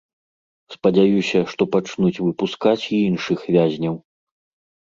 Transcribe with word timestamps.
Спадзяюся, 0.75 1.39
што 1.51 1.61
пачнуць 1.75 2.21
выпускаць 2.29 2.81
і 2.81 2.97
іншых 3.11 3.39
вязняў. 3.59 3.95